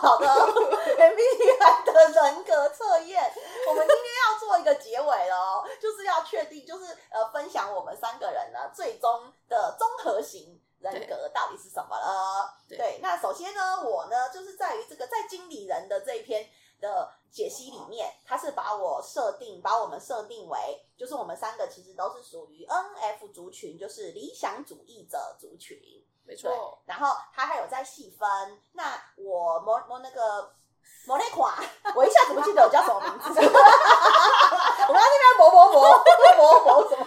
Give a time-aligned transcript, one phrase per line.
[0.00, 0.26] 好的
[0.96, 1.92] MBTI 的
[2.22, 3.22] 人格测验，
[3.68, 12.54] 我们今天要做一个结尾了哦， 就是要确定，就是呃，分享我们三个人呢最终的综合型人格到底是什么了。
[12.66, 16.48] 对，对，那首先呢，我呢就是在于这个在经理人的这一篇
[16.80, 25.78] 的解析里面，他是把我设定，把我们设定为，就是我们三个其实都是属于 NF 族群，就是理想主义者族群。
[26.22, 28.62] 没错，然后他还有在细分。
[28.72, 29.02] 那
[29.40, 30.52] 我摸摸那个
[31.06, 31.50] 莫那款
[31.94, 33.40] 我一下子不记得我叫什么名字。
[33.40, 36.04] 我刚那边磨磨磨
[36.36, 37.06] 磨磨什么